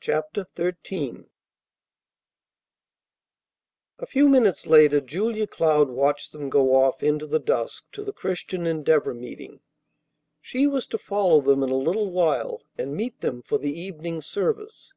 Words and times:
CHAPTER 0.00 0.44
XIII 0.54 1.28
A 4.00 4.04
few 4.06 4.28
minutes 4.28 4.66
later 4.66 5.00
Julia 5.00 5.46
Cloud 5.46 5.88
watched 5.88 6.32
them 6.32 6.50
go 6.50 6.74
off 6.74 7.02
into 7.02 7.26
the 7.26 7.38
dusk 7.38 7.84
to 7.92 8.04
the 8.04 8.12
Christian 8.12 8.66
Endeavor 8.66 9.14
meeting. 9.14 9.62
She 10.42 10.66
was 10.66 10.86
to 10.88 10.98
follow 10.98 11.40
them 11.40 11.62
in 11.62 11.70
a 11.70 11.74
little 11.76 12.10
while 12.10 12.60
and 12.76 12.94
meet 12.94 13.22
them 13.22 13.40
for 13.40 13.56
the 13.56 13.72
evening 13.72 14.20
service. 14.20 14.92